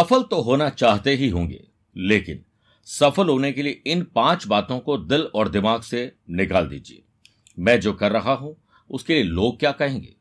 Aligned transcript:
सफल 0.00 0.22
तो 0.22 0.40
होना 0.40 0.68
चाहते 0.70 1.14
ही 1.14 1.28
होंगे, 1.28 1.60
लेकिन 1.96 2.40
सफल 2.86 3.28
होने 3.28 3.50
के 3.52 3.62
लिए 3.62 3.82
इन 3.86 4.02
पाँच 4.14 4.46
बातों 4.46 4.78
को 4.78 4.96
दिल 4.98 5.22
और 5.34 5.48
दिमाग 5.48 5.82
से 5.82 6.00
निकाल 6.30 6.68
दीजिए। 6.68 7.02
मैं 7.58 7.78
जो 7.80 7.92
कर 7.92 8.12
रहा 8.12 8.32
हूँ, 8.32 8.56
उसके 8.90 9.14
लिए 9.14 9.22
लोग 9.22 9.58
क्या 9.58 9.72
कहेंगे? 9.72 10.14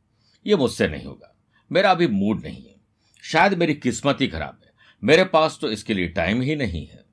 ये 0.45 0.55
मुझसे 0.55 0.87
नहीं 0.87 1.05
होगा। 1.05 1.33
मेरा 1.71 1.91
अभी 1.91 2.07
मूड 2.07 2.43
नहीं 2.43 2.63
है। 2.63 2.75
शायद 3.23 3.54
मेरी 3.54 3.73
किस्मत 3.75 4.21
ही 4.21 4.27
खराब 4.27 4.59
है। 4.63 4.71
मेरे 5.04 5.23
पास 5.23 5.57
तो 5.61 5.71
इसके 5.71 5.93
लिए 5.93 6.07
टाइम 6.09 6.41
ही 6.41 6.55
नहीं 6.55 6.86
है। 6.86 7.04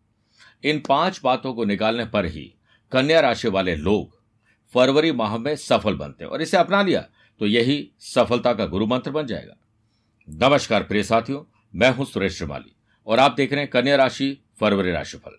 इन 0.64 0.82
पाँच 0.88 1.20
बातों 1.24 1.54
को 1.54 1.64
निकालने 1.64 2.04
पर 2.06 2.26
ही 2.26 2.52
कन्या 2.92 3.20
राशि 3.20 3.48
वाले 3.48 3.76
लोग 3.76 4.20
फरवरी 4.74 5.12
माह 5.12 5.36
में 5.38 5.54
सफल 5.56 5.94
बनते 5.94 6.24
हैं 6.24 6.30
और 6.30 6.42
इसे 6.42 6.56
अपना 6.56 6.82
लिया 6.82 7.08
तो 7.40 7.46
यही 7.46 7.90
सफलता 8.04 8.52
का 8.52 8.66
गुरु 8.66 8.86
मंत्र 8.86 9.10
बन 9.10 9.26
जाएगा। 9.26 9.56
नमस्कार 10.28 10.82
प्रिय 10.82 11.02
साथियों 11.02 11.44
मैं 11.76 11.90
हूँ 11.90 12.04
सुरेश 12.06 12.36
श्रीमाली, 12.36 12.74
और 13.06 13.18
आप 13.18 13.34
देख 13.36 13.52
रहे 13.52 13.60
हैं 13.60 13.70
कन्या 13.70 13.96
राशि, 13.96 14.38
फरवरी 14.60 14.90
राशिफल। 14.90 15.36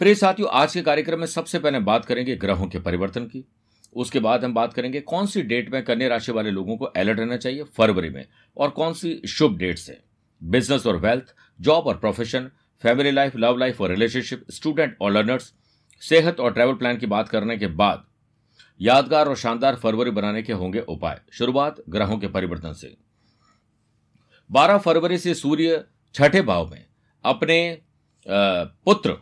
प्रिय 0.00 0.14
साथियों, 0.14 0.48
आज 0.50 0.74
के 0.74 0.82
कार्यक्रम 0.82 1.18
में 1.18 1.26
सबसे 1.26 1.58
पहले 1.58 1.78
बात 1.78 2.04
करेंगे 2.04 2.36
ग्रहों 2.36 2.66
के 2.66 2.78
परिवर्तन 2.78 3.24
की। 3.24 3.42
उसके 3.94 4.20
बाद 4.20 4.44
हम 4.44 4.52
बात 4.54 4.74
करेंगे 4.74 5.00
कौन 5.00 5.26
सी 5.26 5.42
डेट 5.42 5.72
में 5.72 5.82
कन्या 5.84 6.08
राशि 6.08 6.32
वाले 6.32 6.50
लोगों 6.50 6.76
को 6.76 6.84
अलर्ट 6.84 7.18
रहना 7.18 7.36
चाहिए 7.36 7.64
फरवरी 7.76 8.10
में, 8.10 8.24
और 8.56 8.70
कौन 8.70 8.92
सी 8.92 9.20
शुभ 9.28 9.56
डेट्स 9.58 9.88
है। 9.90 9.98
बिज़नेस 10.42 10.86
और 10.86 10.96
वेल्थ, 10.96 11.34
जॉब 11.60 11.86
और 11.86 11.96
profession, 11.96 12.50
family 12.82 13.10
life, 13.10 13.36
love 13.36 13.56
life 13.56 13.80
और 13.80 13.90
रिलेशनशिप, 13.90 14.44
स्टूडेंट 14.50 14.96
और 15.00 15.12
लर्नर्स, 15.12 15.52
सेहत 16.02 16.40
और 16.40 16.52
ट्रैवल 16.52 16.74
प्लान 16.74 16.98
की 16.98 17.06
बात 17.06 17.28
करने 17.28 17.56
के 17.58 17.66
बाद 17.66 18.04
यादगार 18.80 19.28
और 19.28 19.36
शानदार 19.36 19.76
फरवरी 19.76 20.10
बनाने 20.10 20.42
के 20.42 20.52
होंगे 20.52 20.80
उपाय। 20.80 21.20
शुरुआत 21.32 21.82
ग्रहों 21.88 22.18
के 22.18 22.28
परिवर्तन 22.28 22.72
से। 22.72 22.94
12 24.50 24.78
फरवरी 24.78 25.18
से 25.18 25.34
सूर्य 25.34 25.84
छठे 26.14 26.42
भाव 26.42 26.70
में 26.70 26.84
अपने 27.24 27.78
पुत्र 28.26 29.12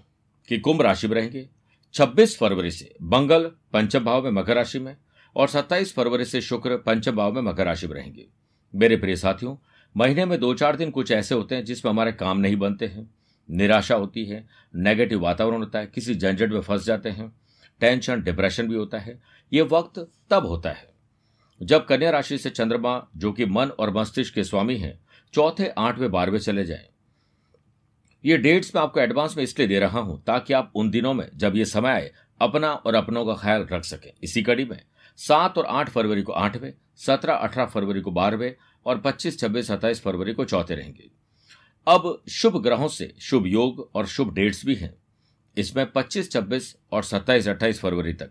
की 0.48 0.58
कुंभ 0.58 0.82
राशि 0.82 1.08
में 1.08 1.14
रहेंगे। 1.14 1.48
26 1.94 2.36
फरवरी 2.38 2.70
से 2.70 2.94
मंगल 3.02 3.50
पंचम 3.72 4.04
भाव 4.04 4.24
में 4.24 4.30
मकर 4.30 4.54
राशि 4.54 4.78
में 4.78 4.96
और 5.36 5.48
27 5.48 5.92
फरवरी 5.94 6.24
से 6.24 6.40
शुक्र 6.40 6.76
पंचम 6.76 7.16
भाव 7.16 7.32
में 7.32 7.42
मकर 7.42 7.66
राशि 7.66 7.86
में 7.86 7.94
रहेंगे। 7.94 8.26
मेरे 8.74 8.96
प्रिय 8.96 9.16
साथियों, 9.16 9.56
महीने 9.94 10.24
में 10.24 10.38
दो 10.40 10.52
चार 10.54 10.76
दिन 10.76 10.90
कुछ 10.90 11.10
ऐसे 11.12 11.34
होते 11.34 11.54
हैं 11.54 11.64
जिसमें 11.64 11.90
हमारे 11.92 12.12
काम 12.12 12.38
नहीं 12.38 12.56
बनते 12.56 12.86
हैं, 12.86 13.08
निराशा 13.48 13.94
होती 13.94 14.24
है 14.24 14.46
नेगेटिव 14.74 15.20
वातावरण 15.20 15.58
होता 15.58 15.78
है, 15.78 15.86
किसी 15.86 16.14
झंझट 16.14 16.50
में 16.50 16.60
फंस 16.60 16.84
जाते 16.84 17.08
हैं 17.08 17.32
टेंशन 17.80 18.22
डिप्रेशन 18.22 18.68
भी 18.68 18.74
होता 18.74 18.98
है। 18.98 19.20
ये 19.52 19.62
वक्त 19.62 19.98
तब 20.30 20.46
होता 20.46 20.70
है 20.70 20.92
जब 21.60 21.84
कन्या 21.86 22.10
राशि 22.10 22.38
से 22.38 22.50
चंद्रमा, 22.50 23.06
जो 23.16 23.32
कि 23.32 23.44
मन 23.46 23.70
और 23.70 23.92
मस्तिष्क 23.94 24.34
के 24.34 24.44
स्वामी 24.44 24.76
हैं 24.76 24.98
चौथे 25.34 25.68
आठवें 25.68 26.10
बारहवें 26.10 26.38
चले 26.38 26.64
जाएँ। 26.64 26.88
ये 28.24 28.36
डेट्स 28.36 28.74
मैं 28.76 28.82
आपको 28.82 29.00
एडवांस 29.00 29.36
में 29.36 29.42
इसलिए 29.44 29.68
दे 29.68 29.78
रहा 29.78 30.00
हूँ 30.00 30.22
ताकि 30.26 30.52
आप 30.52 30.72
उन 30.74 30.90
दिनों 30.90 31.14
में 31.14 31.28
जब 31.34 31.56
ये 31.56 31.64
समय 31.64 31.90
आए 31.90 32.10
अपना 32.40 32.72
और 32.72 32.94
अपनों 32.94 33.24
का 33.26 33.34
ख्याल 33.34 33.66
रख 33.72 33.84
सकें। 33.84 34.10
इसी 34.24 34.42
कड़ी 34.42 34.64
में 34.64 34.80
सात 35.18 35.58
और 35.58 35.66
आठ 35.66 35.88
फरवरी 35.88 36.22
को 36.22 36.32
आठवें 36.32 36.72
सत्रह 36.96 37.34
अठारह 37.34 37.66
फरवरी 37.66 38.00
को 38.00 38.10
बारहवें 38.10 38.54
और 38.86 38.98
पच्चीस 38.98 39.38
छब्बीस 39.40 39.66
सत्ताईस 39.66 40.02
फरवरी 40.02 40.32
को 40.32 40.44
चौथे 40.44 40.74
रहेंगे। 40.74 41.10
अब 41.86 42.22
शुभ 42.30 42.62
ग्रहों 42.62 42.88
से 42.88 43.12
शुभ 43.20 43.46
योग 43.46 43.90
और 43.94 44.06
शुभ 44.06 44.34
डेट्स 44.34 44.64
भी 44.66 44.74
हैं। 44.74 44.94
इसमें 45.56 45.86
25, 45.92 46.30
26 46.30 46.74
और 46.92 47.04
27, 47.04 47.48
28 47.48 47.80
फरवरी 47.80 48.12
तक 48.12 48.30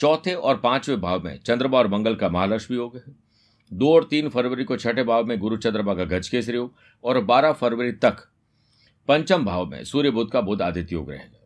चौथे 0.00 0.34
और 0.34 0.56
पाँचवें 0.56 1.00
भाव 1.00 1.24
में 1.24 1.38
चंद्रमा 1.38 1.78
और 1.78 1.88
मंगल 1.88 2.14
का 2.14 2.28
महालक्ष्मी 2.28 2.76
योग 2.76 2.96
है। 2.96 3.21
दो 3.72 3.94
और 3.94 4.04
तीन 4.04 4.28
फरवरी 4.28 4.64
को 4.64 4.76
छठे 4.76 5.04
भाव 5.04 5.24
में 5.24 5.38
गुरु 5.38 5.56
चंद्रमा 5.56 5.94
का 5.94 6.04
गज 6.04 6.28
केसरी 6.28 6.56
योग 6.56 6.74
और 7.04 7.20
बारह 7.24 7.52
फरवरी 7.52 7.92
तक 7.92 8.16
पंचम 9.08 9.44
भाव 9.44 9.66
में 9.66 9.84
सूर्य 9.84 10.10
बुद्ध 10.10 10.32
का 10.32 10.40
बुद्ध 10.40 10.62
आदित्य 10.62 10.94
योग 10.94 11.10
रहेगा 11.10 11.38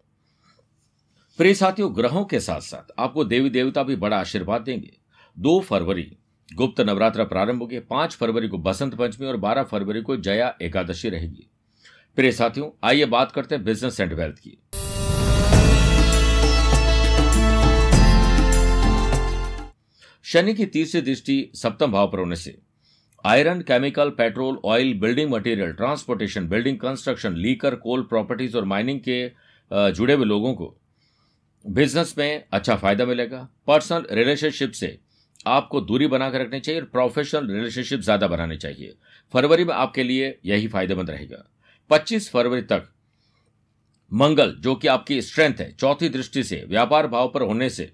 प्रिय 1.39 1.55
साथियों, 1.55 1.97
ग्रहों 1.97 2.25
के 2.25 2.41
साथ 2.41 2.61
साथ 2.61 2.93
आपको 2.99 3.25
देवी 3.25 3.51
देवता 3.51 3.83
भी 3.83 3.97
बड़ा 3.97 4.19
आशीर्वाद 4.19 4.61
देंगे। 4.61 4.93
दो 5.39 5.61
फरवरी, 5.61 6.17
गुप्त 6.55 6.81
नवरात्र 6.81 7.25
प्रारंभ 7.25 7.61
होगी, 7.61 7.79
पाँच 7.79 8.15
फरवरी 8.15 8.49
को 8.49 8.59
बसंत 8.59 8.95
पंचमी 8.95 9.27
और 9.27 9.37
बारह 9.37 9.63
फरवरी 9.63 10.03
को 10.03 10.17
जया 10.17 10.57
एकादशी 10.63 11.09
रहेगी। 11.09 11.51
प्रिय 12.17 12.33
साथियों, 12.33 12.71
आइए 12.85 13.05
बात 13.05 13.33
करते 13.33 13.55
हैं 13.55 13.65
बिज़नेस 13.65 14.01
एंड 14.01 14.13
वेल्थ 14.13 14.39
की। 14.39 14.59
शनि 20.27 20.53
की 20.55 20.65
तीसरी 20.67 21.01
दृष्टि 21.01 21.35
सप्तम 21.55 21.93
भाव 21.93 22.11
पर 22.11 22.19
होने 22.19 22.37
से। 22.37 22.57
Iron, 23.25 23.61
chemical, 23.61 24.11
petrol, 24.11 24.59
oil, 24.65 24.93
building 25.01 25.31
material, 25.31 25.73
transportation, 25.73 26.49
building 26.49 26.79
construction, 26.79 27.35
liquor, 27.37 27.75
coal 27.77 28.03
properties 28.05 28.57
और 28.57 28.65
माइनिंग 28.65 29.01
के 29.01 29.93
जुड़े 29.93 30.15
हुए 30.15 30.25
लोगों 30.25 30.55
को 30.55 30.75
बिज़नेस 31.65 32.15
में 32.19 32.45
अच्छा 32.53 32.77
फ़ायदा 32.77 33.05
मिलेगा। 33.07 33.49
पर्सनल 33.67 34.07
रिलेशनशिप 34.11 34.73
से 34.73 34.99
आपको 35.47 35.81
दूरी 35.81 36.07
बनाकर 36.07 36.41
रखनी 36.41 36.61
चाहिए 36.61 36.81
और 36.81 36.87
प्रोफेशनल 36.89 37.47
रिलेशनशिप 37.49 38.01
ज़्यादा 38.01 38.29
बनानी 38.29 38.57
चाहिए। 38.57 38.95
फरवरी 39.35 39.65
में 39.65 39.75
आपके 39.75 40.03
लिए 40.03 40.39
यही 40.47 40.69
फ़ायदेमंद 40.69 41.11
रहेगा। 41.11 41.45
25 41.91 42.29
फरवरी 42.31 42.63
तक 42.65 42.89
मंगल, 44.13 44.55
जो 44.55 44.75
कि 44.75 44.89
आपकी 44.89 45.21
स्ट्रेंथ 45.23 45.55
है, 45.55 45.71
चौथी 45.73 46.09
दृष्टि 46.09 46.43
से, 46.43 46.65
व्यापार 46.69 47.07
भाव 47.07 47.29
पर 47.29 47.43
होने 47.43 47.71
से 47.71 47.91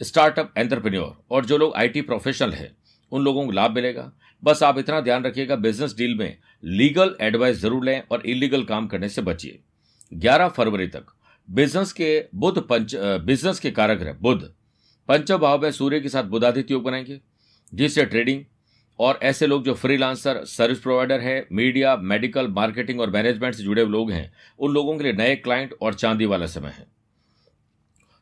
स्टार्टअप 0.00 0.52
एंटरप्रेन्योर 0.58 1.16
और 1.30 1.44
जो 1.46 1.58
लोग 1.58 1.74
आईटी 1.76 2.00
प्रोफेशनल 2.02 2.52
है, 2.52 2.70
उन 3.12 3.24
लोगों 3.24 3.44
को 3.46 3.52
लाभ 3.52 3.74
मिलेगा। 3.74 4.10
बस 4.42 4.62
आप 4.62 4.78
इतना 4.78 5.00
ध्यान 5.00 5.24
रखिएगा, 5.24 5.56
बिज़नेस 5.56 5.94
डील 5.96 6.16
में 6.18 6.36
लीगल 6.64 7.16
एडवाइस 7.20 7.60
ज़रूर 7.60 7.84
लें 7.84 8.02
और 8.02 8.22
इलीगल 8.26 8.64
काम 8.64 8.86
करने 8.86 9.08
से 9.08 9.22
बचिए। 9.22 9.58
11 10.12 10.48
फरवरी 10.48 10.86
तक, 10.86 11.06
बिज़नेस 11.48 11.92
के 11.92 12.24
बुध 12.34 12.66
पंच 12.68 12.94
बिज़नेस 12.96 13.60
के 13.60 13.70
कारक 13.70 14.02
है 14.02 14.16
बुध। 14.20 14.52
पंचम 15.08 15.38
भाव 15.38 15.62
में 15.62 15.70
सूर्य 15.70 16.00
के 16.00 16.08
साथ 16.08 16.24
बुधादित्य 16.24 16.74
योग 16.74 16.82
बनाएँगे, 16.82 17.20
जिससे 17.72 18.04
ट्रेडिंग 18.04 18.44
और 18.98 19.18
ऐसे 19.22 19.46
लोग 19.46 19.64
जो 19.64 19.74
फ्रीलांसर, 19.74 20.42
सर्विस 20.44 20.78
प्रोवाइडर 20.78 21.20
है, 21.20 21.46
मीडिया, 21.52 21.96
मेडिकल, 21.96 22.48
मार्केटिंग 22.48 23.00
और 23.00 23.10
मैनेजमेंट 23.10 23.54
से 23.54 23.62
जुड़े 23.62 23.84
लोग 23.86 24.10
हैं, 24.10 24.32
उन 24.58 24.72
लोगों 24.72 24.96
के 24.98 25.04
लिए 25.04 25.12
नए 25.12 25.36
क्लाइंट 25.36 25.74
और 25.82 25.94
चांदी 25.94 26.26
वाला 26.26 26.46
समय 26.46 26.68
है। 26.68 26.86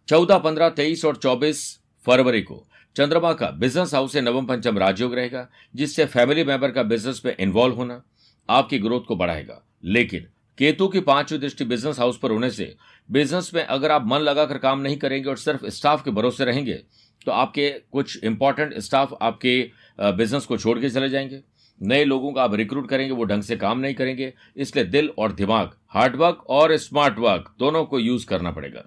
चौदह, 0.08 0.38
पंद्रह, 0.38 0.68
तेईस 0.68 1.04
और 1.04 1.16
चौबीस 1.16 1.58
फरवरी 2.06 2.40
को 2.42 2.64
चंद्रमा 2.96 3.32
का 3.32 3.50
बिज़नेस 3.50 3.92
हाउस 3.94 4.12
से 4.12 4.20
नवम 4.20 4.46
पंचम 4.46 4.78
राजयोग 4.78 5.14
रहेगा, 5.14 5.48
जिससे 5.74 6.04
फैमिली 6.06 6.44
मेंबर 6.44 6.70
का 6.70 6.82
बिज़नेस 6.82 7.20
में 7.24 7.34
इन्वॉल्व 7.36 7.74
होना 7.74 8.00
आपकी 8.48 8.78
ग्रोथ 8.78 9.00
को 9.00 9.16
बढ़ाएगा। 9.16 9.62
लेकिन 9.84 10.26
केतु 10.58 10.88
की 10.88 11.00
पांचवी 11.00 11.38
दृष्टि 11.38 11.64
बिज़नेस 11.64 11.98
हाउस 11.98 12.18
पर 12.18 12.30
होने 12.30 12.50
से 12.50 12.74
बिज़नेस 13.08 13.50
में 13.54 13.62
अगर 13.64 13.90
आप 13.90 14.06
मन 14.06 14.20
लगाकर 14.20 14.58
काम 14.58 14.80
नहीं 14.80 14.96
करेंगे 14.96 15.28
और 15.28 15.36
सिर्फ़ 15.36 15.66
स्टाफ 15.68 16.04
के 16.04 16.10
भरोसे 16.10 16.44
रहेंगे 16.44 16.80
तो 17.26 17.32
आपके 17.32 17.70
कुछ 17.92 18.24
इंपॉर्टेंट 18.24 18.76
स्टाफ 18.78 19.16
आपके 19.22 19.60
बिज़नेस 20.00 20.46
को 20.46 20.56
छोड़ 20.56 20.78
के 20.78 20.90
चले 20.90 21.08
जाएँगे। 21.08 21.40
नए 21.80 22.04
लोगों 22.04 22.32
का 22.32 22.42
आप 22.42 22.54
रिक्रूट 22.54 22.88
करेंगे, 22.88 23.14
वो 23.14 23.24
ढंग 23.24 23.42
से 23.42 23.56
काम 23.56 23.78
नहीं 23.78 23.94
करेंगे। 23.94 24.32
इसलिए 24.56 24.84
दिल 24.84 25.10
और 25.18 25.32
दिमाग 25.32 25.76
हार्डवर्क 25.88 26.44
और 26.48 26.76
स्मार्ट 26.76 27.18
वर्क 27.18 27.54
दोनों 27.58 27.84
को 27.84 27.98
यूज़ 27.98 28.26
करना 28.26 28.50
पड़ेगा। 28.50 28.84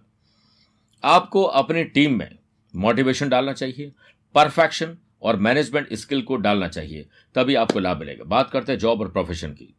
आपको 1.04 1.44
अपनी 1.44 1.84
टीम 1.84 2.18
में 2.18 2.30
मोटिवेशन 2.74 3.30
डालना 3.30 3.54
चाहिए, 3.54 3.92
परफेक्शन 4.36 4.98
और 5.22 5.36
मैनेजमेंट 5.36 5.94
स्किल 5.94 6.22
को 6.22 6.36
डालना 6.36 6.68
चाहिए, 6.68 7.06
तभी 7.36 7.56
आपको 7.56 7.80
लाभ 7.80 8.00
मिलेगा। 8.00 8.24
बात 8.24 8.50
करते 8.52 8.72
हैं 8.72 8.80
जॉब 8.80 9.02
और 9.02 9.12
प्रोफेशन 9.12 9.52
की। 9.52 9.76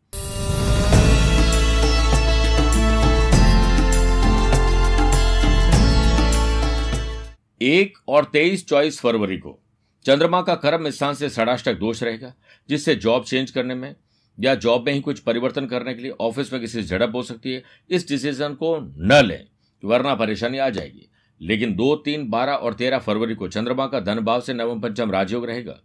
एक 7.61 7.99
और 8.09 8.25
तेईस 8.25 8.67
चौबीस 8.69 9.01
फरवरी 9.01 9.39
को 9.39 9.59
चंद्रमा 10.05 10.43
का 10.43 10.55
कर्म 10.55 10.91
स्थान 10.91 11.15
से 11.15 11.29
षडाष्टक 11.29 11.75
दोष 11.75 12.03
रहेगा, 12.03 12.35
जिससे 12.69 12.95
जॉब 12.97 13.25
चेंज 13.25 13.51
करने 13.51 13.75
में 13.75 13.95
या 14.39 14.55
जॉब 14.55 14.87
में 14.87 14.93
ही 14.93 15.01
कुछ 15.01 15.21
परिवर्तन 15.21 15.67
करने 15.67 15.95
के 15.95 16.03
लिए 16.03 16.11
ऑफ़िस 16.11 16.53
में 16.53 16.61
किसी 16.61 16.83
झड़प 16.83 17.15
हो 17.15 17.23
सकती 17.23 17.53
है। 17.53 17.63
इस 17.91 18.09
डिसीज़न 18.09 18.55
को 18.55 18.77
न 18.81 19.25
लें, 19.25 19.47
वरना 19.83 20.15
परेशानी 20.15 20.59
आ 20.59 20.69
जाएगी। 20.69 21.09
लेकिन 21.43 21.75
दो, 21.75 21.95
तीन, 21.97 22.29
बारह 22.31 22.53
और 22.53 22.75
तेरह 22.75 22.99
फरवरी 22.99 23.35
को 23.35 23.49
चंद्रमा 23.49 23.87
का 23.87 24.01
धन 24.01 24.21
भाव 24.21 24.41
से 24.41 24.55
नवम 24.55 24.81
पंचम 24.81 25.11
राजयोग 25.11 25.47
रहेगा। 25.47 25.79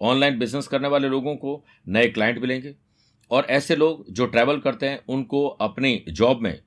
ऑनलाइन 0.00 0.38
बिज़नेस 0.38 0.66
करने 0.66 0.88
वाले 0.88 1.08
लोगों 1.08 1.36
को 1.36 1.64
नए 1.88 2.08
क्लाइंट 2.08 2.38
मिलेंगे 2.38 2.74
और 3.30 3.46
ऐसे 3.50 3.76
लोग 3.76 4.04
जो 4.10 4.26
ट्रैवल 4.26 4.58
करते 4.58 4.88
हैं, 4.88 5.00
उनको 5.08 5.46
अपनी 5.46 6.04
जॉब 6.08 6.40
में 6.40 6.60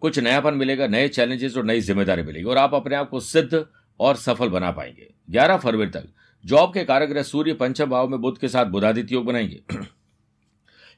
कुछ 0.00 0.18
नयापन 0.18 0.54
मिलेगा, 0.54 0.86
नए 0.86 1.08
चैलेंजेस 1.08 1.56
और 1.56 1.64
नई 1.64 1.80
ज़िम्मेदारी 1.80 2.22
मिलेगी 2.22 2.44
और 2.44 2.58
आप 2.58 2.74
अपने 2.74 2.96
आप 2.96 3.08
को 3.10 3.20
सिद्ध 3.20 3.66
और 4.00 4.16
सफल 4.16 4.48
बना 4.48 4.70
पाएँगे। 4.70 5.14
11 5.30 5.56
फरवरी 5.56 5.90
तक 5.90 6.08
जॉब 6.44 6.74
के 6.74 6.84
कारक 6.84 7.24
सूर्य 7.24 7.52
पंचम 7.52 7.86
भाव 7.86 8.08
में 8.08 8.20
बुद्ध 8.20 8.38
के 8.38 8.48
साथ 8.48 8.66
बुधादित्य 8.66 9.14
योग 9.14 9.24
बनाएँगे। 9.24 9.62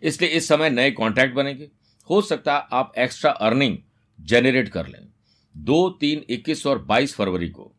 इसलिए 0.02 0.30
इस 0.30 0.48
समय 0.48 0.70
नए 0.70 0.90
कॉन्ट्रैक्ट 0.90 1.34
बनेंगे। 1.34 1.70
हो 2.10 2.20
सकता 2.22 2.56
आप 2.56 2.92
एक्स्ट्रा 2.98 3.30
अर्निंग 3.30 3.78
जेनरेट 4.20 4.68
कर 4.68 4.86
लें। 4.86 5.08
दो, 5.58 5.88
तीन, 5.90 6.24
इक्कीस 6.28 6.66
और 6.66 6.78
बाईस 6.78 7.14
फरवरी 7.14 7.48
को। 7.48 7.72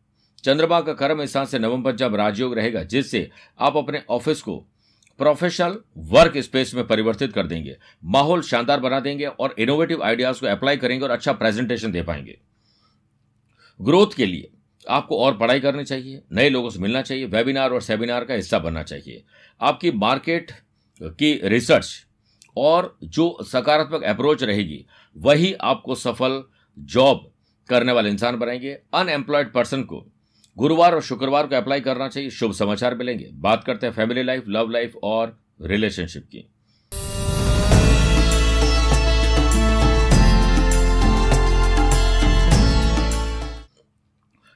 चंद्रमा 0.44 0.80
का 0.82 0.94
कर्म 0.94 1.26
स्थान 1.26 1.46
से 1.46 1.60
नवम 1.60 1.84
पंचम 1.84 2.16
राजयोग 2.16 2.54
रहेगा, 2.56 2.84
जिससे 2.84 3.30
आप 3.60 3.78
अपने 3.78 4.02
ऑफ़िस 4.10 4.42
को 4.42 4.58
प्रोफेशनल 5.20 5.78
वर्क 5.98 6.38
स्पेस 6.38 6.74
में 6.76 6.86
परिवर्तित 6.88 7.34
कर 7.34 7.48
देंगे, 7.48 7.76
माहौल 8.04 8.42
शानदार 8.42 8.80
बना 8.80 9.00
देंगे 9.00 9.26
और 9.26 9.56
इनोवेटिव 9.60 10.04
आइडियाज़ 10.04 10.40
को 10.40 10.48
अप्लाई 10.48 10.78
करेंगे 10.78 11.06
और 11.06 11.12
अच्छा 11.12 11.34
प्रेजेंटेशन 11.34 11.92
दे 11.92 12.02
पाएँगे। 12.02 12.38
ग्रोथ 13.80 14.16
के 14.18 14.26
लिए 14.26 14.50
आपको 14.90 15.18
और 15.18 15.38
पढ़ाई 15.38 15.60
करनी 15.60 15.84
चाहिए, 15.84 16.22
नए 16.32 16.50
लोगों 16.50 16.70
से 16.70 16.80
मिलना 16.80 17.02
चाहिए 17.02 17.26
वेबिनार 17.26 17.72
और 17.72 17.82
सेमिनार 17.82 18.26
का 18.26 18.34
हिस्सा 18.34 18.60
बनना 18.60 18.84
चाहिए। 18.84 19.24
आपकी 19.62 19.92
मार्केट 19.92 20.52
की 21.02 21.40
रिसर्च 21.44 22.06
और 22.58 22.98
जो 23.04 23.38
सकारात्मक 23.42 24.04
अप्रोच 24.04 24.44
रहेगी, 24.44 24.86
वही 25.18 25.54
आपको 25.54 25.96
सफल 25.96 26.44
जॉब 26.78 27.32
करने 27.70 27.92
वाले 27.92 28.10
इंसान 28.10 28.36
बनाएँगे। 28.36 28.78
अनएम्प्लॉयड 28.94 29.54
पर्सन 29.54 29.84
को 29.84 30.06
गुरुवार 30.58 30.96
और 30.96 31.02
शुक्रवार 31.02 31.48
को 31.48 31.56
अप्लाई 31.56 31.82
करना 31.82 32.08
चाहिए। 32.08 32.30
शुभ 32.30 32.54
समाचार 32.54 32.96
मिलेंगे। 32.96 33.30
बात 33.34 33.64
करते 33.64 33.88
हैं 33.88 33.94
फैमिली 33.94 34.24
लाइफ 34.24 34.44
लव 34.48 34.70
लाइफ 34.70 34.96
और 35.04 35.40
रिलेशनशिप 35.62 36.24
की। 36.24 36.50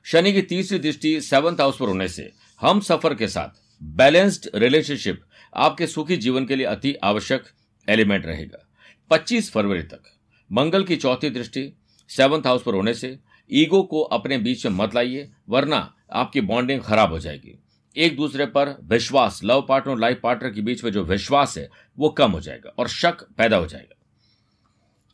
शनि 0.05 0.33
की 0.33 0.41
तीसरी 0.41 0.79
दृष्टि 0.79 1.21
सेवंथ 1.21 1.55
हाउस 1.55 1.77
पर 1.77 1.85
होने 1.85 2.07
से 2.07 2.31
हम 2.61 2.79
सफ़र 2.79 3.13
के 3.15 3.27
साथ 3.27 3.49
बैलेंस्ड 3.83 4.49
रिलेशनशिप 4.55 5.21
आपके 5.55 5.87
सुखी 5.87 6.17
जीवन 6.17 6.45
के 6.45 6.55
लिए 6.55 6.65
अति 6.65 6.93
आवश्यक 6.93 7.43
एलिमेंट 7.89 8.25
रहेगा। 8.25 8.69
25 9.09 9.51
फरवरी 9.51 9.83
तक 9.83 10.03
मंगल 10.51 10.83
की 10.83 10.95
चौथी 10.95 11.29
दृष्टि 11.29 11.73
सेवंथ 12.07 12.41
हाउस 12.45 12.63
पर 12.63 12.73
होने 12.73 12.93
से 12.93 13.19
ईगो 13.51 13.83
को 13.83 14.01
अपने 14.01 14.37
बीच 14.37 14.65
में 14.65 14.73
मत 14.73 14.95
लाइए, 14.95 15.31
वरना 15.49 15.95
आपकी 16.13 16.41
बॉन्डिंग 16.41 16.81
खराब 16.81 17.11
हो 17.11 17.19
जाएगी। 17.19 17.59
एक 17.97 18.15
दूसरे 18.15 18.45
पर 18.45 18.77
विश्वास, 18.83 19.41
लव 19.43 19.65
पार्टनर 19.69 19.97
लाइफ 19.97 20.19
पार्टनर 20.23 20.49
के 20.49 20.61
बीच 20.61 20.83
में 20.83 20.91
जो 20.91 21.03
विश्वास 21.03 21.57
है, 21.57 21.69
वो 21.97 22.09
कम 22.09 22.31
हो 22.31 22.41
जाएगा 22.41 22.69
और 22.69 22.87
शक 22.87 23.23
पैदा 23.37 23.57
हो 23.57 23.65
जाएगा। 23.65 23.95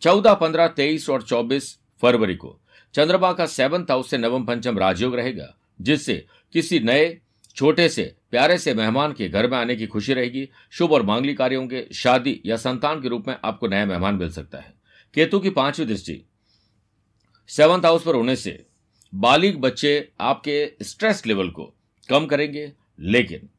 चौदह, 0.02 0.34
पंद्रह, 0.34 0.68
तेईस 0.68 1.10
और 1.10 1.22
चौबीस 1.22 1.80
फरवरी 2.02 2.36
को 2.36 2.60
चंद्रमा 2.94 3.34
का 3.34 3.46
सेवंथ 3.46 3.84
हाउस 3.84 4.10
से 4.10 4.18
नवम 4.18 4.46
पंचम 4.46 4.78
राजयोग 4.78 5.16
रहेगा, 5.16 5.58
जिससे 5.82 6.26
किसी 6.54 6.80
नए, 6.80 7.22
छोटे 7.56 7.90
से, 7.90 8.16
प्यारे 8.32 8.58
से 8.58 8.74
मेहमान 8.74 9.14
के 9.14 9.30
घर 9.30 9.50
में 9.50 9.58
आने 9.58 9.76
की 9.76 9.88
खुशी 9.88 10.14
रहेगी। 10.14 10.50
शुभ 10.72 10.92
और 10.92 11.04
मांगलिक 11.04 11.38
कार्य 11.38 11.56
होंगे। 11.56 11.88
शादी 11.94 12.42
या 12.46 12.56
संतान 12.56 13.02
के 13.02 13.08
रूप 13.08 13.28
में 13.28 13.36
आपको 13.44 13.68
नया 13.68 13.86
मेहमान 13.86 14.16
मिल 14.16 14.30
सकता 14.30 14.58
है। 14.58 14.74
केतु 15.14 15.40
की 15.40 15.50
पांचवी 15.50 15.86
दृष्टि 15.86 16.26
सेवंथ 17.50 17.86
हाउस 17.86 18.04
पर 18.04 18.16
होने 18.16 18.36
से 18.36 18.52
बालिग 19.14 19.58
बच्चे 19.60 19.92
आपके 20.22 20.72
स्ट्रेस 20.84 21.26
लेवल 21.26 21.50
को 21.50 21.64
कम 22.10 22.26
करेंगे, 22.26 22.72
लेकिन 23.00 23.50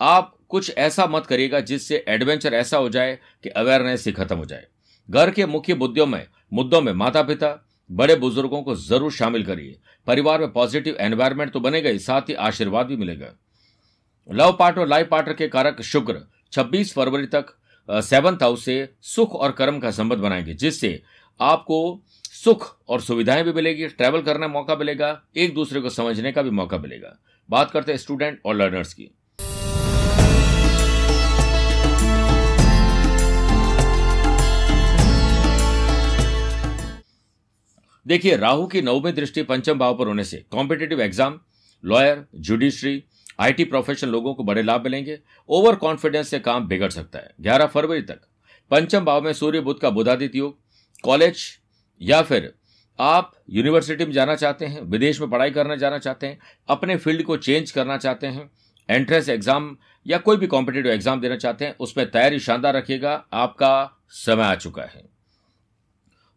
आप 0.00 0.36
कुछ 0.48 0.72
ऐसा 0.78 1.06
मत 1.06 1.26
करिएगा 1.26 1.60
जिससे 1.60 2.04
एडवेंचर 2.08 2.54
ऐसा 2.54 2.76
हो 2.76 2.88
जाए 2.88 3.18
कि 3.44 3.48
अवेयरनेस 3.50 4.06
ही 4.06 4.12
खत्म 4.12 4.36
हो 4.36 4.44
जाए। 4.44 4.66
घर 5.08 5.30
के 5.30 5.46
मुख्य 5.46 5.74
मुद्दों 5.74 6.06
में 6.06 6.26
मुद्दों 6.52 6.80
में 6.80 6.92
माता 6.94 7.22
पिता 7.22 7.48
बड़े 7.90 8.14
बुज़ुर्गों 8.16 8.62
को 8.62 8.74
ज़रूर 8.76 9.12
शामिल 9.12 9.44
करिए। 9.44 9.76
परिवार 10.06 10.40
में 10.40 10.52
पॉजिटिव 10.52 10.96
एनवायरमेंट 11.00 11.52
तो 11.52 11.60
बनेगा 11.60 11.90
ही, 11.90 11.98
साथ 11.98 12.28
ही 12.28 12.34
आशीर्वाद 12.34 12.86
भी 12.86 12.96
मिलेगा। 12.96 13.34
लव 14.28 14.52
पार्टनर 14.52 14.86
लाइफ 14.86 15.08
पार्टनर 15.10 15.34
के 15.34 15.48
कारक 15.48 15.80
शुक्र 15.82 16.20
26 16.52 16.92
फरवरी 16.94 17.26
तक 17.26 17.54
सेवंथ 17.88 18.42
हाउस 18.42 18.64
से 18.64 18.88
सुख 19.04 19.34
और 19.34 19.52
कर्म 19.52 19.78
का 19.80 19.90
संबंध 19.90 20.18
बनाएँगे, 20.18 20.54
जिससे 20.54 21.02
आपको 21.40 22.02
सुख 22.24 22.64
और 22.88 23.00
सुविधाएँ 23.00 23.44
भी 23.44 23.52
मिलेगी 23.52 23.86
ट्रैवल 23.88 24.22
करने 24.22 24.46
का 24.46 24.48
मौका 24.48 24.74
मिलेगा, 24.76 25.22
एक 25.36 25.54
दूसरे 25.54 25.80
को 25.80 25.90
समझने 25.90 26.32
का 26.32 26.42
भी 26.42 26.50
मौका 26.50 26.78
मिलेगा। 26.78 27.16
बात 27.50 27.70
करते 27.70 27.92
हैं 27.92 27.98
स्टूडेंट 27.98 28.40
और 28.46 28.54
लर्नर्स 28.56 28.94
की। 28.94 29.10
देखिए, 38.06 38.36
राहु 38.36 38.66
की 38.66 38.82
नौवीं 38.82 39.12
दृष्टि 39.12 39.42
पंचम 39.42 39.78
भाव 39.78 39.98
पर 39.98 40.06
होने 40.06 40.24
से 40.24 40.44
competitive 40.50 41.00
exam 41.00 41.40
lawyer 41.84 42.24
judiciary 42.36 43.02
IT 43.40 43.64
professional 43.64 44.10
लोगों 44.10 44.34
को 44.34 44.44
बड़े 44.44 44.62
लाभ 44.62 44.84
मिलेंगे। 44.84 45.18
ओवर 45.48 45.74
कॉन्फिडेंस 45.76 46.28
से 46.28 46.38
काम 46.40 46.66
बिगड़ 46.68 46.90
सकता 46.90 47.18
है। 47.18 47.34
11 47.40 47.66
फरवरी 47.66 48.02
तक। 48.02 48.20
पंचम 48.70 49.04
भाव 49.04 49.22
में 49.22 49.32
सूर्य 49.32 49.60
बुद्ध 49.60 49.80
का 49.80 49.90
बुधादित्य 49.90 50.38
योग। 50.38 50.59
कॉलेज 51.04 51.42
या 52.00 52.22
फिर 52.22 52.52
आप 52.98 53.32
यूनिवर्सिटी 53.50 54.04
में 54.04 54.12
जाना 54.12 54.34
चाहते 54.34 54.66
हैं, 54.66 54.80
विदेश 54.82 55.20
में 55.20 55.30
पढ़ाई 55.30 55.50
करना 55.50 55.76
जाना 55.76 55.98
चाहते 55.98 56.26
हैं, 56.26 56.38
अपने 56.68 56.96
फ़ील्ड 56.96 57.22
को 57.22 57.36
चेंज 57.38 57.70
करना 57.70 57.96
चाहते 57.98 58.26
हैं, 58.26 58.50
एंट्रेंस 58.88 59.28
एग्ज़ाम 59.28 59.76
या 60.06 60.18
कोई 60.18 60.36
भी 60.36 60.46
कॉम्पिटेटिव 60.46 60.92
एग्ज़ाम 60.92 61.20
देना 61.20 61.36
चाहते 61.36 61.64
हैं 61.64 61.74
उसमें 61.78 62.10
तैयारी 62.10 62.38
शानदार 62.40 62.74
रखिएगा, 62.74 63.12
आपका 63.32 63.98
समय 64.10 64.44
आ 64.44 64.54
चुका 64.56 64.82
है। 64.84 65.08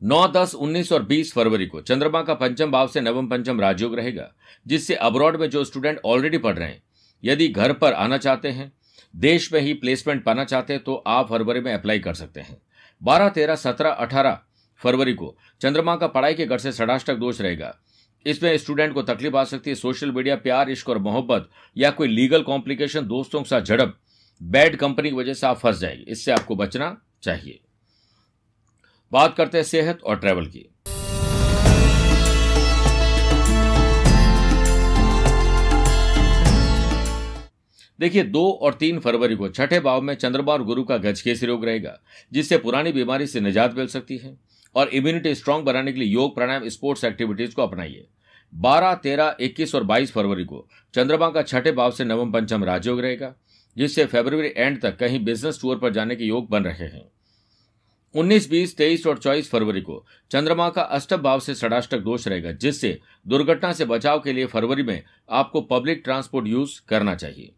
नौ, 0.01 0.27
दस, 0.29 0.55
उन्नीस 0.55 0.91
और 0.91 1.03
बीस 1.03 1.33
फरवरी 1.33 1.65
को 1.65 1.81
चंद्रमा 1.81 2.21
का 2.21 2.33
पंचम 2.35 2.71
भाव 2.71 2.87
से 2.87 3.01
नवम 3.01 3.27
पंचम 3.27 3.61
राजयोग 3.61 3.95
रहेगा, 3.95 4.29
जिससे 4.65 4.95
अब्रॉड 4.95 5.39
में 5.39 5.49
जो 5.49 5.63
स्टूडेंट 5.63 5.99
ऑलरेडी 6.05 6.37
पढ़ 6.37 6.57
रहे 6.57 6.67
हैं, 6.67 6.81
यदि 7.23 7.47
घर 7.47 7.73
पर 7.73 7.93
आना 7.93 8.17
चाहते 8.17 8.49
हैं, 8.49 8.71
देश 9.13 9.51
में 9.53 9.59
ही 9.61 9.73
प्लेसमेंट 9.75 10.23
पाना 10.23 10.43
चाहते 10.45 10.73
हैं 10.73 10.83
तो 10.83 10.95
आप 11.07 11.29
फरवरी 11.29 11.59
में 11.59 11.73
अप्लाई 11.73 11.99
कर 11.99 12.13
सकते 12.15 12.41
हैं। 12.41 12.61
बारह, 13.01 13.29
तेरह, 13.29 13.55
सत्रह, 13.57 13.89
अठारह 13.89 14.39
फरवरी 14.77 15.13
को। 15.13 15.37
चंद्रमा 15.61 15.95
का 15.95 16.07
पढ़ाई 16.07 16.33
के 16.33 16.45
घर 16.45 16.57
से 16.57 16.71
षडाष्टक 16.71 17.15
दोष 17.15 17.41
रहेगा। 17.41 17.79
इसमें 18.25 18.57
स्टूडेंट 18.57 18.93
को 18.93 19.01
तकलीफ़ 19.01 19.35
आ 19.35 19.43
सकती 19.43 19.69
है, 19.69 19.75
सोशल 19.75 20.11
मीडिया, 20.11 20.35
प्यार, 20.35 20.69
इश्क 20.69 20.89
और 20.89 20.97
मोहब्बत, 20.97 21.49
या 21.77 21.89
कोई 21.89 22.07
लीगल 22.07 22.43
कॉम्प्लिकेशन, 22.43 23.07
दोस्तों 23.07 23.41
के 23.41 23.49
साथ 23.49 23.61
झड़प। 23.61 23.99
बैड 24.43 24.75
कंपनी 24.75 25.09
की 25.09 25.15
वजह 25.15 25.33
से 25.33 25.47
आप 25.47 25.59
फंस 25.59 25.79
जाएँगे। 25.79 26.11
इससे 26.11 26.31
आपको 26.31 26.55
बचना 26.55 27.01
चाहिए। 27.23 27.59
बात 29.11 29.35
करते 29.37 29.57
हैं 29.57 29.65
सेहत 29.65 30.03
और 30.03 30.19
ट्रैवल 30.19 30.45
की। 30.45 30.69
देखिए, 37.99 38.23
दो 38.23 38.59
और 38.61 38.73
तीन 38.73 38.99
फरवरी 38.99 39.35
को 39.35 39.49
छठे 39.49 39.79
भाव 39.79 40.01
में 40.01 40.13
चंद्रमा 40.13 40.51
और 40.51 40.63
गुरु 40.63 40.83
का 40.83 40.97
गजकेसरी 40.97 41.47
रोग 41.47 41.65
रहेगा, 41.65 41.99
जिससे 42.33 42.57
पुरानी 42.57 42.91
बीमारी 42.91 43.27
से 43.27 43.39
निजात 43.39 43.75
मिल 43.77 43.87
सकती 43.87 44.17
है। 44.17 44.52
और 44.75 44.89
इम्यूनिटी 44.89 45.35
स्ट्रांग 45.35 45.63
बनाने 45.63 45.91
के 45.93 45.99
लिए 45.99 46.09
योग, 46.09 46.33
प्राणायाम 46.35 46.67
स्पोर्ट्स 46.69 47.03
एक्टिविटीज़ 47.03 47.55
को 47.55 47.61
अपनाइए। 47.61 48.07
बारह, 48.53 48.93
तेरह, 48.95 49.35
इक्कीस 49.39 49.75
और 49.75 49.83
बाईस 49.83 50.11
फरवरी 50.11 50.43
को 50.45 50.67
चंद्रमा 50.93 51.29
का 51.29 51.41
छठे 51.43 51.71
भाव 51.71 51.91
से 51.91 52.05
नवम 52.05 52.31
पंचम 52.31 52.63
राजयोग 52.63 52.99
रहेगा, 52.99 53.33
जिससे 53.77 54.05
फरवरी 54.05 54.51
एंड 54.55 54.81
तक 54.81 54.97
कहीं 54.97 55.23
बिज़नेस 55.25 55.59
टूर 55.61 55.77
पर 55.77 55.93
जाने 55.93 56.15
के 56.15 56.23
योग 56.23 56.49
बन 56.49 56.63
रहे 56.63 56.87
हैं। 56.87 57.11
उन्नीस, 58.15 58.49
बीस, 58.49 58.75
तेईस 58.77 59.05
और 59.07 59.17
चौबीस 59.17 59.49
फरवरी 59.49 59.81
को 59.81 60.05
चंद्रमा 60.31 60.69
का 60.69 60.81
अष्टम 60.81 61.17
भाव 61.17 61.39
से 61.39 61.55
षडाष्टक 61.55 61.99
दोष 61.99 62.27
रहेगा, 62.27 62.51
जिससे 62.51 62.99
दुर्घटना 63.27 63.71
से 63.73 63.85
बचाव 63.85 64.19
के 64.19 64.33
लिए 64.33 64.45
फरवरी 64.45 64.83
में 64.83 65.03
आपको 65.31 65.61
पब्लिक 65.63 66.01
ट्रांसपोर्ट 66.03 66.47
यूज़ 66.47 66.79
करना 66.87 67.15
चाहिए। 67.15 67.51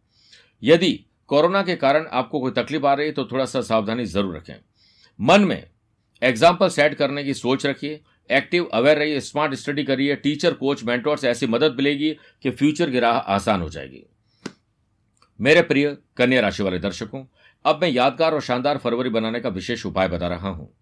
यदि 0.64 1.00
कोरोना 1.30 1.62
के 1.62 1.76
कारण 1.76 2.06
आपको 2.12 2.40
कोई 2.40 2.52
तकलीफ़ 2.54 2.86
आ 2.86 2.94
रही 2.94 3.08
है 3.08 3.14
तो 3.14 3.26
थोड़ा 3.26 3.46
सा 3.46 3.62
सावधानी 3.62 4.06
ज़रूर 4.06 4.36
रखें। 4.36 4.56
मन 5.20 5.42
में 5.42 5.64
एग्ज़ाम्पल 6.26 6.70
सेट 6.70 6.94
करने 6.94 7.24
की 7.24 7.34
सोच 7.34 7.66
रखिए। 7.66 8.00
एक्टिव 8.30 8.64
अवेयर 8.74 8.98
रहिए 8.98 9.20
स्मार्ट 9.22 9.54
स्टडी 9.54 9.84
करिए। 9.84 10.16
टीचर 10.16 10.54
कोच 10.54 10.84
मेंटोर 10.84 11.18
से 11.18 11.30
ऐसी 11.30 11.48
मदद 11.48 11.76
मिलेगी 11.78 12.10
कि 12.44 12.52
फ्यूचर 12.52 12.90
की 12.92 13.00
राह 13.00 13.18
आसान 13.34 13.62
हो 13.62 13.70
जाएगी। 13.70 14.04
मेरे 15.40 15.62
प्रिय 15.62 15.86
कन्या 16.18 16.42
राशि 16.42 16.64
वाले 16.64 16.80
दर्शकों, 16.80 17.24
अब 17.66 17.80
मैं 17.82 17.90
यादगार 17.90 18.34
और 18.34 18.42
शानदार 18.42 18.78
फरवरी 18.78 19.10
बनाने 19.10 19.40
का 19.40 19.50
विशेष 19.50 19.86
उपाय 19.86 20.08
बता 20.08 20.28
रहा 20.28 20.50
हूँ। 20.50 20.74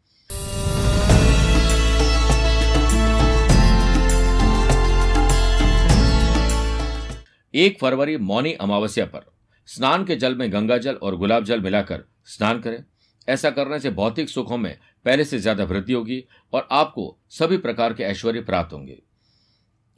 एक 7.54 7.78
फरवरी 7.82 8.18
मौनी 8.20 8.54
अमावस्या 8.54 9.06
पर 9.06 9.26
स्नान 9.70 10.06
के 10.06 10.16
जल 10.16 10.36
में 10.36 10.52
गंगा 10.54 10.78
जल 10.78 10.96
और 10.96 11.16
गुलाब 11.16 11.44
जल 11.44 11.62
मिलाकर 11.62 12.04
स्नान 12.28 12.60
करें। 12.60 12.84
ऐसा 13.28 13.50
करने 13.50 13.80
से 13.80 13.90
भौतिक 13.92 14.30
सुखों 14.30 14.58
में 14.58 14.78
पहले 15.06 15.24
से 15.26 15.40
ज़्यादा 15.40 15.64
वृद्धि 15.64 15.94
होगी 15.94 16.24
और 16.54 16.68
आपको 16.72 17.18
सभी 17.32 17.58
प्रकार 17.58 17.94
के 17.94 18.04
ऐश्वर्य 18.04 18.42
प्राप्त 18.42 18.74
होंगे। 18.74 19.02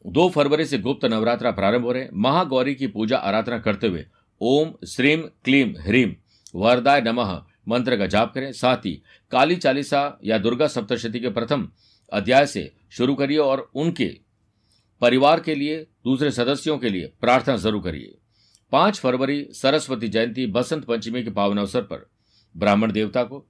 दो 0.06 0.28
फरवरी 0.30 0.66
से 0.66 0.78
गुप्त 0.80 1.06
नवरात्रा 1.06 1.52
प्रारंभ 1.52 1.86
हो 1.86 1.92
रहे 1.92 2.08
महागौरी 2.16 2.76
की 2.76 2.88
पूजा 2.88 3.18
आराधना 3.20 3.60
करते 3.60 3.88
हुए 3.88 4.06
ओम, 4.42 4.74
श्रीम, 4.88 5.22
क्लीम, 5.44 5.74
ह्रीम, 5.80 6.16
वरदाय 6.56 7.02
नमः 7.02 7.42
मंत्र 7.68 7.98
का 7.98 8.06
जाप 8.08 8.34
करें। 8.34 8.52
साथ 8.52 8.86
ही 8.86 8.92
काली 9.32 9.56
चालीसा 9.56 10.20
या 10.24 10.38
दुर्गा 10.38 10.68
सप्तशती 10.68 11.20
के 11.20 11.30
प्रथम 11.30 11.68
अध्याय 12.12 12.46
से 12.46 12.72
शुरू 12.92 13.16
करिए 13.16 13.38
और 13.38 13.70
उनके 13.76 14.08
परिवार 15.02 15.40
के 15.40 15.56
लिए, 15.56 15.78
दूसरे 16.04 16.32
सदस्यों 16.32 16.78
के 16.78 16.90
लिए 16.90 17.12
प्रार्थना 17.22 17.56
ज़रूर 17.58 17.84
करिए। 17.84 18.16
पाँच 18.72 19.00
फरवरी, 19.00 19.48
सरस्वती 19.54 20.08
जयंती, 20.08 20.46
बसंत 20.48 20.86
पंचमी 20.86 21.24
के 21.24 21.32
पावन 21.32 21.58
अवसर 21.58 21.82
पर 21.82 22.06
ब्राह्मण 22.56 22.92
देवता 22.92 23.24
को 23.24 23.46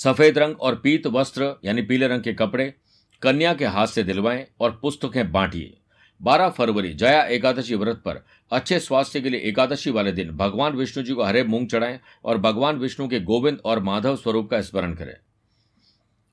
सफ़ेद 0.00 0.38
रंग 0.38 0.60
और 0.60 0.74
पीत 0.74 1.06
वस्त्र, 1.06 1.54
यानी 1.64 1.82
पीले 1.82 2.06
रंग 2.08 2.22
के 2.22 2.32
कपड़े, 2.32 2.74
कन्या 3.22 3.52
के 3.54 3.64
हाथ 3.64 3.86
से 3.86 4.02
दिलवाएँ 4.02 4.46
और 4.60 4.78
पुस्तकें 4.82 5.32
बांटिए। 5.32 5.76
बारह 6.20 6.48
फरवरी, 6.48 6.92
जया 6.94 7.22
एकादशी 7.24 7.74
व्रत 7.74 7.96
पर। 7.96 8.24
अच्छे 8.52 8.78
स्वास्थ्य 8.80 9.20
के 9.20 9.30
लिए 9.30 9.40
एकादशी 9.40 9.90
वाले 9.90 10.12
दिन 10.12 10.30
भगवान 10.30 10.72
विष्णु 10.72 11.04
जी 11.04 11.14
को 11.14 11.22
हरे 11.22 11.42
मूंग 11.44 11.68
चढ़ाएँ 11.68 11.98
और 12.24 12.38
भगवान 12.38 12.76
विष्णु 12.76 13.08
के 13.08 13.20
गोविंद 13.20 13.58
और 13.64 13.80
माधव 13.80 14.16
स्वरूप 14.16 14.50
का 14.50 14.60
स्मरण 14.60 14.94
करें। 14.94 15.14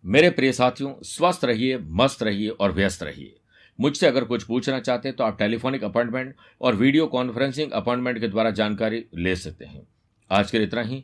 मेरे 0.06 0.30
प्रिय 0.30 0.54
साथियों, 0.54 0.94
स्वस्थ 1.04 1.46
रहिए, 1.46 1.78
मस्त 1.78 2.24
रहिए 2.24 2.50
और 2.50 2.72
व्यस्त 2.72 3.04
रहिए। 3.04 3.36
मुझसे 3.80 4.08
अगर 4.08 4.24
कुछ 4.24 4.44
पूछना 4.44 4.80
चाहते 4.80 5.08
हैं 5.08 5.16
तो 5.18 5.24
आप 5.24 5.38
टेलीफोनिक 5.40 5.84
अपॉइंटमेंट 5.84 6.36
और 6.62 6.76
वीडियो 6.76 7.08
कॉन्फ्रेंसिंग 7.08 7.72
अपॉइंटमेंट 7.72 8.20
के 8.20 8.28
द्वारा 8.28 8.52
जानकारी 8.52 9.06
ले 9.16 9.36
सकते 9.36 9.66
हैं। 9.66 9.88
आज 10.32 10.52
के 10.52 10.58
लिए 10.58 10.68
इतना 10.68 10.82
ही। 10.82 11.04